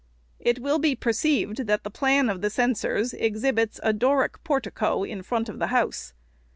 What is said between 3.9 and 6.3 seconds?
Doric portico in front of the house.